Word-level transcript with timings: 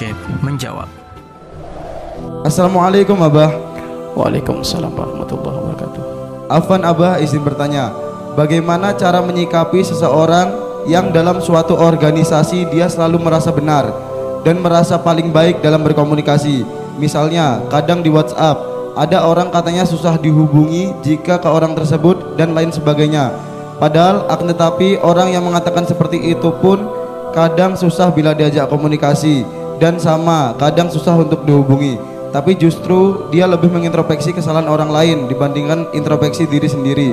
Syekh 0.00 0.16
menjawab. 0.40 0.88
Assalamualaikum 2.40 3.20
Abah. 3.20 3.52
Waalaikumsalam 4.16 4.96
warahmatullahi 4.96 5.56
wabarakatuh. 5.60 6.02
Afan 6.48 6.88
Abah 6.88 7.20
izin 7.20 7.44
bertanya, 7.44 7.92
bagaimana 8.32 8.96
cara 8.96 9.20
menyikapi 9.20 9.84
seseorang 9.84 10.56
yang 10.88 11.12
dalam 11.12 11.44
suatu 11.44 11.76
organisasi 11.76 12.72
dia 12.72 12.88
selalu 12.88 13.20
merasa 13.20 13.52
benar 13.52 13.92
dan 14.40 14.64
merasa 14.64 14.96
paling 14.96 15.28
baik 15.28 15.60
dalam 15.60 15.84
berkomunikasi. 15.84 16.64
Misalnya, 16.96 17.60
kadang 17.68 18.00
di 18.00 18.08
WhatsApp 18.08 18.56
ada 18.96 19.28
orang 19.28 19.52
katanya 19.52 19.84
susah 19.84 20.16
dihubungi 20.16 20.96
jika 21.04 21.36
ke 21.36 21.48
orang 21.52 21.76
tersebut 21.76 22.40
dan 22.40 22.56
lain 22.56 22.72
sebagainya. 22.72 23.36
Padahal 23.76 24.24
akan 24.32 24.48
tetapi 24.48 25.04
orang 25.04 25.28
yang 25.28 25.44
mengatakan 25.44 25.84
seperti 25.84 26.32
itu 26.32 26.48
pun 26.64 26.88
kadang 27.36 27.76
susah 27.76 28.08
bila 28.08 28.32
diajak 28.32 28.64
komunikasi 28.72 29.59
dan 29.80 29.96
sama 29.96 30.54
kadang 30.60 30.92
susah 30.92 31.16
untuk 31.16 31.42
dihubungi. 31.48 31.96
Tapi 32.30 32.54
justru 32.54 33.26
dia 33.34 33.48
lebih 33.50 33.72
mengintrospeksi 33.74 34.30
kesalahan 34.30 34.70
orang 34.70 34.92
lain 34.94 35.26
dibandingkan 35.26 35.90
introspeksi 35.90 36.46
diri 36.46 36.70
sendiri. 36.70 37.10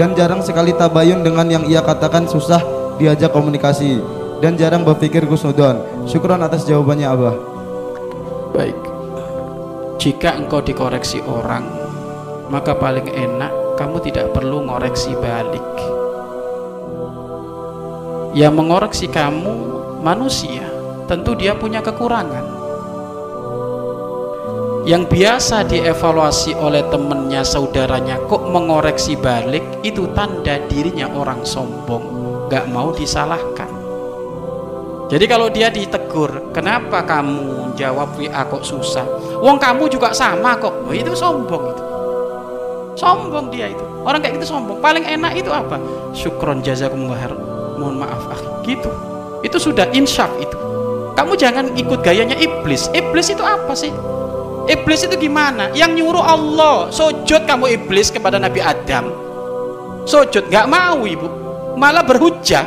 Dan 0.00 0.16
jarang 0.16 0.40
sekali 0.40 0.72
tabayun 0.72 1.20
dengan 1.20 1.44
yang 1.50 1.64
ia 1.68 1.84
katakan 1.84 2.24
susah 2.24 2.64
diajak 2.96 3.34
komunikasi. 3.34 4.00
Dan 4.40 4.56
jarang 4.56 4.86
berpikir 4.86 5.28
kusnudon 5.28 6.08
syukron 6.08 6.40
atas 6.40 6.64
jawabannya 6.64 7.06
Abah. 7.10 7.36
Baik. 8.56 8.78
Jika 10.00 10.36
engkau 10.36 10.60
dikoreksi 10.60 11.20
orang, 11.24 11.64
maka 12.48 12.76
paling 12.76 13.08
enak 13.08 13.52
kamu 13.76 14.00
tidak 14.04 14.32
perlu 14.32 14.64
ngoreksi 14.64 15.16
balik. 15.16 15.64
Yang 18.34 18.52
mengoreksi 18.58 19.06
kamu 19.06 19.54
manusia, 20.02 20.73
tentu 21.04 21.36
dia 21.36 21.56
punya 21.56 21.84
kekurangan. 21.84 22.64
Yang 24.84 25.02
biasa 25.16 25.64
dievaluasi 25.64 26.52
oleh 26.60 26.84
temannya, 26.92 27.40
saudaranya, 27.40 28.20
kok 28.28 28.44
mengoreksi 28.52 29.16
balik, 29.16 29.64
itu 29.80 30.12
tanda 30.12 30.60
dirinya 30.68 31.08
orang 31.16 31.40
sombong, 31.40 32.04
gak 32.52 32.68
mau 32.68 32.92
disalahkan. 32.92 33.74
Jadi 35.08 35.24
kalau 35.24 35.48
dia 35.52 35.72
ditegur, 35.72 36.52
kenapa 36.52 37.04
kamu 37.04 37.72
jawab 37.76 38.16
WA 38.16 38.44
kok 38.48 38.64
susah? 38.64 39.04
Wong 39.44 39.60
kamu 39.60 39.92
juga 39.92 40.16
sama 40.16 40.56
kok. 40.56 40.72
Oh, 40.88 40.94
itu 40.96 41.12
sombong 41.12 41.64
itu. 41.72 41.84
Sombong 42.96 43.52
dia 43.52 43.68
itu. 43.68 43.84
Orang 44.00 44.24
kayak 44.24 44.40
gitu 44.40 44.56
sombong. 44.56 44.80
Paling 44.80 45.04
enak 45.04 45.36
itu 45.36 45.52
apa? 45.52 45.76
Syukron 46.16 46.64
jazakumullah. 46.64 47.28
Mohon 47.76 48.08
maaf 48.08 48.24
akhi. 48.32 48.74
Gitu. 48.74 48.90
Itu 49.44 49.60
sudah 49.60 49.84
insyaf 49.92 50.32
itu. 50.40 50.63
Kamu 51.14 51.38
jangan 51.38 51.70
ikut 51.78 52.02
gayanya 52.02 52.34
iblis. 52.34 52.90
Iblis 52.90 53.30
itu 53.30 53.42
apa 53.42 53.72
sih? 53.72 53.94
Iblis 54.64 55.06
itu 55.06 55.14
gimana? 55.14 55.70
Yang 55.76 56.02
nyuruh 56.02 56.24
Allah 56.24 56.88
sujud 56.88 57.44
kamu 57.46 57.76
iblis 57.78 58.10
kepada 58.10 58.40
Nabi 58.40 58.64
Adam. 58.64 59.12
Sujud 60.04 60.50
nggak 60.50 60.66
mau 60.68 61.04
ibu, 61.04 61.28
malah 61.78 62.04
berhujah. 62.04 62.64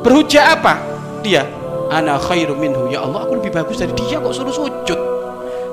Berhujah 0.00 0.56
apa? 0.56 0.80
Dia, 1.20 1.44
ana 1.92 2.16
khairu 2.16 2.56
minhu. 2.56 2.88
Ya 2.88 3.04
Allah, 3.04 3.28
aku 3.28 3.36
lebih 3.36 3.52
bagus 3.52 3.80
dari 3.80 3.92
dia 3.96 4.16
kok 4.16 4.32
suruh 4.32 4.54
sujud. 4.54 5.00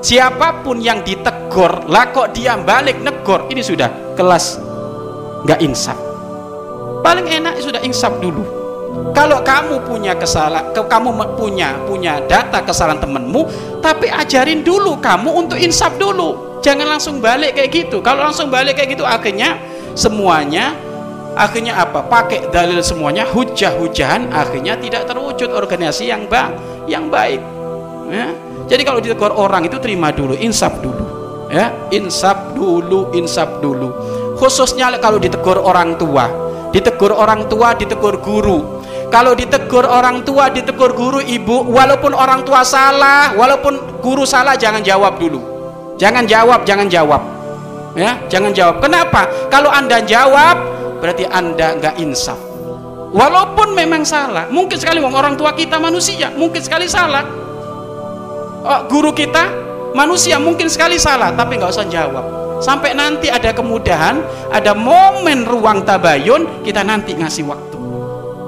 Siapa 0.04 0.62
pun 0.62 0.84
yang 0.84 1.02
ditegur, 1.02 1.88
lah 1.88 2.12
kok 2.12 2.36
dia 2.36 2.54
balik 2.60 3.00
negor, 3.02 3.48
ini 3.50 3.64
sudah 3.64 4.16
kelas 4.16 4.60
nggak 5.48 5.60
insaf. 5.64 5.98
Paling 7.02 7.28
enak 7.28 7.60
sudah 7.64 7.80
insaf 7.88 8.20
dulu. 8.20 8.67
Kalau 9.16 9.42
kamu 9.42 9.82
punya 9.90 10.14
kesalahan, 10.14 10.70
kamu 10.74 11.10
punya 11.34 11.74
punya 11.90 12.22
data 12.30 12.62
kesalahan 12.62 13.02
temenmu, 13.02 13.50
tapi 13.82 14.10
ajarin 14.14 14.62
dulu 14.62 15.02
kamu 15.02 15.34
untuk 15.34 15.58
insaf 15.58 15.98
dulu. 15.98 16.62
Jangan 16.62 16.98
langsung 16.98 17.18
balik 17.18 17.58
kayak 17.58 17.70
gitu. 17.74 18.02
Kalau 18.06 18.26
langsung 18.26 18.54
balik 18.54 18.78
kayak 18.78 18.98
gitu 18.98 19.06
akhirnya 19.06 19.58
semuanya 19.98 20.78
akhirnya 21.38 21.78
apa? 21.78 22.02
Pakai 22.06 22.50
dalil 22.50 22.82
semuanya 22.82 23.26
hujah-hujahan 23.30 24.34
akhirnya 24.34 24.74
tidak 24.82 25.06
terwujud 25.06 25.54
organisasi 25.54 26.10
yang 26.10 26.26
ba 26.26 26.54
yang 26.90 27.10
baik. 27.14 27.40
Ya. 28.10 28.34
Jadi 28.68 28.82
kalau 28.84 29.00
ditegur 29.00 29.32
orang 29.32 29.64
itu 29.64 29.80
terima 29.80 30.12
dulu, 30.12 30.36
insaf 30.36 30.84
dulu. 30.84 31.06
Ya, 31.48 31.72
insaf 31.96 32.52
dulu, 32.52 33.16
insaf 33.16 33.64
dulu. 33.64 33.96
Khususnya 34.36 34.92
kalau 35.00 35.16
ditegur 35.16 35.56
orang 35.56 35.96
tua, 35.96 36.28
ditegur 36.76 37.16
orang 37.16 37.48
tua, 37.48 37.72
ditegur 37.72 38.20
guru, 38.20 38.77
kalau 39.08 39.32
ditegur 39.32 39.88
orang 39.88 40.28
tua, 40.28 40.52
ditegur 40.52 40.92
guru, 40.92 41.24
ibu, 41.24 41.64
walaupun 41.72 42.12
orang 42.12 42.44
tua 42.44 42.68
salah, 42.68 43.32
walaupun 43.40 44.04
guru 44.04 44.28
salah, 44.28 44.60
jangan 44.60 44.84
jawab 44.84 45.16
dulu. 45.16 45.40
Jangan 45.96 46.28
jawab, 46.28 46.68
jangan 46.68 46.88
jawab. 46.92 47.22
Ya, 47.98 48.20
jangan 48.30 48.52
jawab. 48.52 48.84
Kenapa? 48.84 49.26
Kalau 49.48 49.72
anda 49.72 50.04
jawab, 50.04 50.60
berarti 51.00 51.24
anda 51.26 51.80
nggak 51.80 51.96
insaf. 52.04 52.38
Walaupun 53.16 53.72
memang 53.74 54.04
salah, 54.04 54.52
mungkin 54.52 54.76
sekali 54.76 55.00
orang 55.00 55.40
tua 55.40 55.56
kita 55.56 55.80
manusia, 55.80 56.28
mungkin 56.36 56.60
sekali 56.60 56.86
salah. 56.92 57.24
Oh, 58.68 58.82
guru 58.92 59.16
kita 59.16 59.48
manusia, 59.96 60.36
mungkin 60.36 60.68
sekali 60.68 61.00
salah, 61.00 61.32
tapi 61.32 61.56
nggak 61.56 61.72
usah 61.72 61.88
jawab. 61.88 62.26
Sampai 62.60 62.92
nanti 62.92 63.32
ada 63.32 63.56
kemudahan, 63.56 64.20
ada 64.52 64.76
momen 64.76 65.48
ruang 65.48 65.88
tabayun, 65.88 66.62
kita 66.68 66.84
nanti 66.84 67.16
ngasih 67.16 67.48
waktu 67.48 67.67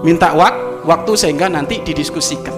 minta 0.06 0.32
wak 0.32 0.84
waktu 0.88 1.12
sehingga 1.16 1.52
nanti 1.52 1.84
didiskusikan. 1.84 2.56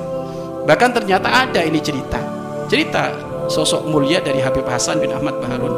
Bahkan 0.65 0.89
ternyata 0.93 1.27
ada 1.29 1.61
ini 1.65 1.81
cerita. 1.81 2.21
Cerita 2.69 3.11
sosok 3.51 3.89
mulia 3.89 4.21
dari 4.23 4.39
Habib 4.39 4.63
Hasan 4.63 5.01
bin 5.01 5.11
Ahmad 5.11 5.41
Baharun 5.41 5.73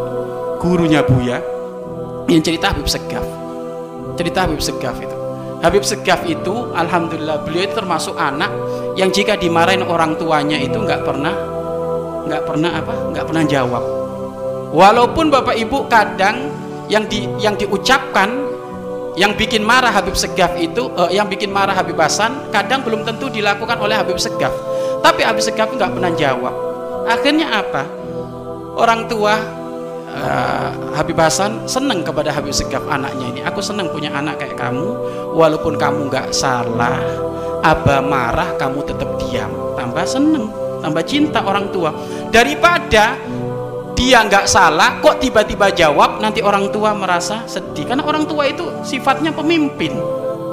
gurunya 0.62 1.04
Buya 1.04 1.44
yang 2.32 2.42
cerita 2.44 2.72
Habib 2.72 2.88
Segaf. 2.88 3.26
Cerita 4.16 4.48
Habib 4.48 4.62
Segaf 4.64 4.96
itu. 5.00 5.18
Habib 5.64 5.84
Segaf 5.84 6.24
itu 6.28 6.72
Alhamdulillah 6.76 7.44
beliau 7.48 7.68
itu 7.68 7.76
termasuk 7.76 8.16
anak 8.20 8.52
yang 9.00 9.12
jika 9.12 9.40
dimarahin 9.40 9.84
orang 9.84 10.20
tuanya 10.20 10.60
itu 10.60 10.76
nggak 10.76 11.04
pernah 11.08 11.36
nggak 12.24 12.44
pernah 12.48 12.72
apa 12.80 12.94
nggak 13.12 13.26
pernah 13.28 13.44
jawab. 13.48 13.84
Walaupun 14.74 15.30
bapak 15.30 15.56
ibu 15.60 15.86
kadang 15.88 16.52
yang 16.92 17.08
di 17.08 17.28
yang 17.40 17.56
diucapkan 17.56 18.43
yang 19.14 19.38
bikin 19.38 19.62
marah 19.62 19.94
Habib 19.94 20.18
Segaf 20.18 20.58
itu 20.58 20.90
uh, 20.98 21.10
yang 21.14 21.30
bikin 21.30 21.54
marah 21.54 21.78
Habib 21.78 21.98
Hasan 21.98 22.50
kadang 22.50 22.82
belum 22.82 23.06
tentu 23.06 23.30
dilakukan 23.30 23.78
oleh 23.78 23.94
Habib 23.94 24.18
Segaf. 24.18 24.54
Tapi 25.06 25.22
Habib 25.22 25.44
Segaf 25.44 25.70
nggak 25.70 25.92
pernah 25.94 26.12
jawab. 26.18 26.56
Akhirnya 27.06 27.62
apa? 27.62 27.86
Orang 28.74 29.06
tua 29.06 29.38
uh, 30.10 30.70
Habib 30.98 31.18
Hasan 31.20 31.70
seneng 31.70 32.02
kepada 32.02 32.34
Habib 32.34 32.56
Segaf 32.56 32.82
anaknya 32.90 33.26
ini. 33.30 33.42
Aku 33.46 33.62
seneng 33.62 33.94
punya 33.94 34.10
anak 34.18 34.42
kayak 34.42 34.58
kamu 34.58 34.90
walaupun 35.38 35.78
kamu 35.78 36.10
nggak 36.10 36.34
salah. 36.34 36.98
Abah 37.64 38.02
marah 38.02 38.50
kamu 38.58 38.82
tetap 38.84 39.10
diam. 39.22 39.52
Tambah 39.78 40.04
seneng 40.10 40.64
tambah 40.84 41.04
cinta 41.08 41.40
orang 41.40 41.72
tua. 41.72 41.96
Daripada 42.28 43.16
dia 43.94 44.26
nggak 44.26 44.50
salah 44.50 45.00
kok 45.00 45.22
tiba-tiba 45.22 45.70
jawab 45.72 46.20
nanti 46.20 46.42
orang 46.42 46.70
tua 46.74 46.92
merasa 46.98 47.46
sedih. 47.46 47.88
Karena 47.88 48.04
orang 48.04 48.26
tua 48.26 48.50
itu 48.50 48.66
sifatnya 48.82 49.32
pemimpin 49.32 49.94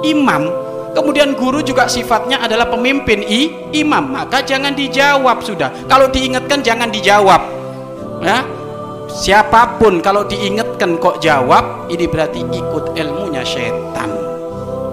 imam. 0.05 0.49
Kemudian 0.91 1.39
guru 1.39 1.63
juga 1.63 1.87
sifatnya 1.87 2.43
adalah 2.43 2.67
pemimpin 2.67 3.23
i, 3.23 3.71
imam. 3.79 4.11
Maka 4.11 4.43
jangan 4.43 4.75
dijawab 4.75 5.39
sudah. 5.43 5.71
Kalau 5.87 6.11
diingatkan 6.11 6.67
jangan 6.67 6.91
dijawab. 6.91 7.43
Ya? 8.21 8.43
Siapa 9.11 9.79
pun 9.79 10.03
kalau 10.03 10.27
diingatkan 10.27 10.99
kok 10.99 11.23
jawab 11.23 11.91
ini 11.91 12.07
berarti 12.11 12.43
ikut 12.43 12.99
ilmunya 12.99 13.43
setan. 13.47 14.11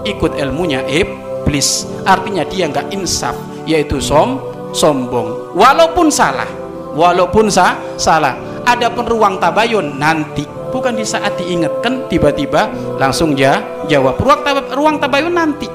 Ikut 0.05 0.38
ilmunya 0.38 0.85
iblis. 0.85 1.89
Artinya 2.05 2.45
dia 2.45 2.69
nggak 2.69 2.94
insaf 2.94 3.33
yaitu 3.65 3.97
som 3.97 4.38
sombong. 4.73 5.53
Walaupun 5.57 6.13
salah 6.13 6.66
walaupun 6.97 7.53
sah, 7.53 7.77
salah. 7.95 8.33
Ada 8.65 8.89
pun 8.91 9.05
ruang 9.05 9.38
tabayun 9.38 9.95
nanti. 9.95 10.44
Bukan 10.73 10.99
di 10.99 11.05
saat 11.07 11.39
diingatkan 11.39 12.11
tiba-tiba 12.11 12.67
langsung 12.99 13.38
ya 13.38 13.63
jawab. 13.88 14.19
Ruang, 14.19 14.41
tab 14.44 14.67
ruang 14.75 14.97
tabayun 14.99 15.31
nanti. 15.31 15.69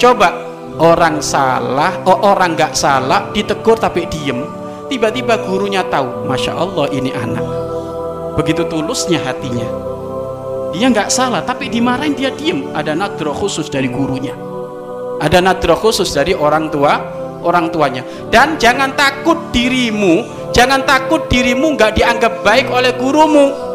Coba 0.00 0.32
orang 0.80 1.20
salah 1.20 2.00
oh, 2.08 2.32
orang 2.32 2.56
nggak 2.56 2.72
salah 2.72 3.28
ditegur 3.36 3.76
tapi 3.76 4.08
diem 4.08 4.40
tiba-tiba 4.88 5.36
gurunya 5.44 5.84
tahu 5.84 6.24
masya 6.24 6.56
Allah 6.56 6.88
ini 6.88 7.12
anak. 7.12 7.44
Begitu 8.40 8.64
tulusnya 8.64 9.20
hatinya. 9.20 9.68
Dia 10.72 10.88
nggak 10.88 11.12
salah 11.12 11.44
tapi 11.44 11.68
dimarahin 11.68 12.16
dia 12.16 12.32
diem. 12.32 12.72
Ada 12.72 12.96
nadro 12.96 13.36
khusus 13.36 13.68
dari 13.68 13.92
gurunya. 13.92 14.32
Ada 15.20 15.44
nadro 15.44 15.76
khusus 15.76 16.08
dari 16.16 16.32
orang 16.32 16.72
tua 16.72 16.96
orang 17.44 17.68
tuanya. 17.68 18.02
Dan 18.32 18.56
jangan 18.56 18.96
takut 18.96 19.52
dirimu 19.52 20.41
Jangan 20.52 20.84
takut 20.84 21.32
dirimu 21.32 21.72
nggak 21.72 21.96
dianggap 21.96 22.44
baik 22.44 22.68
oleh 22.68 22.92
gurumu. 23.00 23.72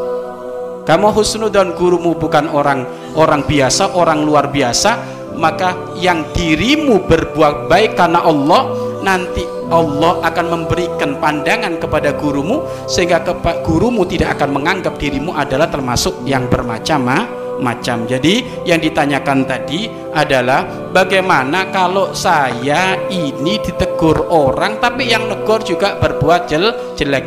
Kamu 0.86 1.10
husnudon 1.12 1.74
gurumu 1.74 2.16
bukan 2.16 2.48
orang 2.54 2.86
orang 3.18 3.44
biasa, 3.44 3.98
orang 3.98 4.24
luar 4.24 4.54
biasa, 4.54 4.96
maka 5.36 5.74
yang 5.98 6.30
dirimu 6.32 7.04
berbuat 7.10 7.66
baik 7.68 7.98
karena 7.98 8.24
Allah 8.24 8.72
nanti 9.02 9.44
Allah 9.68 10.22
akan 10.24 10.46
memberikan 10.48 11.20
pandangan 11.20 11.76
kepada 11.82 12.16
gurumu 12.16 12.64
sehingga 12.88 13.26
kepa- 13.26 13.66
gurumu 13.66 14.08
tidak 14.08 14.40
akan 14.40 14.62
menganggap 14.62 14.96
dirimu 14.96 15.36
adalah 15.36 15.68
termasuk 15.68 16.24
yang 16.24 16.48
bermacam-macam. 16.48 17.98
Jadi 18.08 18.64
yang 18.64 18.80
ditanyakan 18.80 19.44
tadi 19.44 19.92
adalah 20.16 20.64
bagaimana 20.94 21.68
kalau 21.74 22.16
saya 22.16 22.96
ini 23.12 23.60
ditegur 23.98 24.30
orang 24.30 24.78
tapi 24.78 25.10
yang 25.10 25.26
negor 25.26 25.66
juga 25.66 25.98
berbuat 25.98 26.46
jel 26.46 26.70
jelek. 26.94 27.26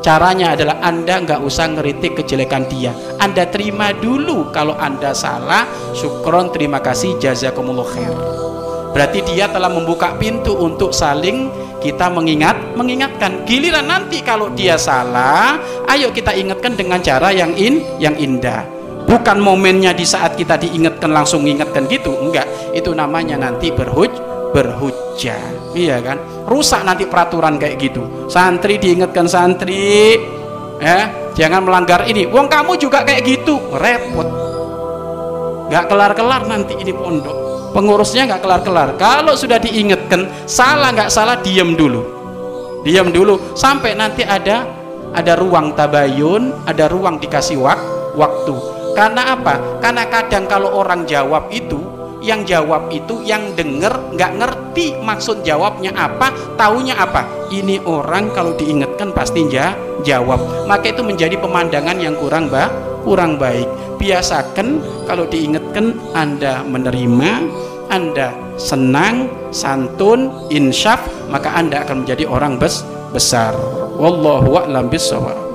Caranya 0.00 0.56
adalah 0.56 0.80
Anda 0.80 1.20
nggak 1.20 1.44
usah 1.44 1.68
ngeritik 1.76 2.16
kejelekan 2.24 2.64
dia. 2.72 2.96
Anda 3.20 3.44
terima 3.44 3.92
dulu 3.92 4.48
kalau 4.48 4.72
Anda 4.80 5.12
salah. 5.12 5.68
Syukron, 5.92 6.48
terima 6.48 6.80
kasih, 6.80 7.20
jazakumullah 7.20 7.84
khair. 7.84 8.16
Berarti 8.96 9.20
dia 9.28 9.52
telah 9.52 9.68
membuka 9.68 10.16
pintu 10.16 10.56
untuk 10.56 10.96
saling 10.96 11.52
kita 11.84 12.08
mengingat, 12.08 12.56
mengingatkan. 12.72 13.44
Giliran 13.44 13.84
nanti 13.84 14.24
kalau 14.24 14.48
dia 14.56 14.80
salah, 14.80 15.60
ayo 15.92 16.08
kita 16.08 16.32
ingatkan 16.32 16.72
dengan 16.72 17.04
cara 17.04 17.36
yang 17.36 17.52
in, 17.52 17.84
yang 18.00 18.16
indah. 18.16 18.64
Bukan 19.04 19.44
momennya 19.44 19.92
di 19.92 20.08
saat 20.08 20.40
kita 20.40 20.56
diingatkan 20.56 21.12
langsung 21.12 21.44
ingatkan 21.44 21.84
gitu, 21.84 22.16
enggak. 22.16 22.48
Itu 22.72 22.96
namanya 22.96 23.36
nanti 23.36 23.68
berhuj, 23.68 24.37
berhujah. 24.52 25.74
Iya 25.74 26.00
kan? 26.00 26.18
Rusak 26.48 26.82
nanti 26.84 27.04
peraturan 27.04 27.60
kayak 27.60 27.76
gitu. 27.80 28.28
Santri 28.28 28.80
diingatkan 28.80 29.28
santri, 29.28 30.16
ya, 30.80 31.32
jangan 31.36 31.64
melanggar 31.64 32.04
ini. 32.08 32.24
Wong 32.28 32.48
kamu 32.48 32.80
juga 32.80 33.04
kayak 33.04 33.22
gitu, 33.24 33.60
repot. 33.76 34.28
Enggak 35.68 35.84
kelar-kelar 35.92 36.48
nanti 36.48 36.80
ini 36.80 36.96
pondok 36.96 37.48
pengurusnya 37.72 38.24
nggak 38.28 38.42
kelar-kelar 38.42 38.88
kalau 38.96 39.36
sudah 39.36 39.60
diingatkan 39.60 40.28
salah 40.48 40.92
nggak 40.92 41.12
salah 41.12 41.36
diam 41.44 41.76
dulu 41.76 42.00
diam 42.84 43.12
dulu 43.12 43.52
sampai 43.52 43.92
nanti 43.92 44.24
ada 44.24 44.64
ada 45.12 45.36
ruang 45.36 45.76
tabayun 45.76 46.68
ada 46.68 46.88
ruang 46.88 47.16
dikasih 47.20 47.60
wak, 47.60 47.80
waktu 48.16 48.54
karena 48.96 49.36
apa 49.36 49.80
karena 49.80 50.04
kadang 50.08 50.44
kalau 50.48 50.80
orang 50.80 51.04
jawab 51.04 51.48
itu 51.52 51.80
yang 52.18 52.42
jawab 52.42 52.90
itu 52.90 53.22
yang 53.22 53.54
denger 53.54 54.14
nggak 54.14 54.32
ngerti 54.38 54.98
maksud 55.02 55.46
jawabnya 55.46 55.94
apa 55.94 56.34
taunya 56.58 56.98
apa. 56.98 57.26
Ini 57.48 57.80
orang 57.88 58.34
kalau 58.36 58.52
diingatkan 58.58 59.14
pasti 59.16 59.48
ja, 59.48 59.72
jawab. 60.04 60.68
Maka 60.68 60.92
itu 60.92 61.00
menjadi 61.00 61.38
pemandangan 61.40 61.96
yang 61.96 62.18
kurang 62.18 62.50
bah 62.52 62.68
kurang 63.06 63.40
baik. 63.40 63.66
Biasakan 63.98 64.82
kalau 65.08 65.26
diingatkan 65.26 65.96
Anda 66.14 66.62
menerima 66.62 67.30
Anda 67.88 68.36
senang 68.60 69.32
santun 69.54 70.28
insyaf 70.52 71.00
maka 71.32 71.54
Anda 71.56 71.82
akan 71.86 72.04
menjadi 72.04 72.28
orang 72.28 72.60
bes 72.60 72.84
besar. 73.10 73.56
Wallahu 73.98 74.60
a'lam 74.62 74.86
bishawab 74.86 75.48